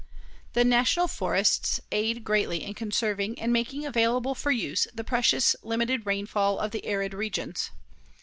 The 0.53 0.63
National 0.63 1.07
Forests 1.07 1.79
aid 1.91 2.23
greatly 2.23 2.63
in 2.63 2.73
conserving 2.73 3.37
and 3.37 3.53
making 3.53 3.85
available 3.85 4.33
for 4.33 4.49
use 4.49 4.87
the 4.91 5.03
precious 5.03 5.55
limited 5.61 6.07
rainfall 6.07 6.57
of 6.57 6.71
the 6.71 6.83
arid 6.87 7.13
regions. 7.13 7.69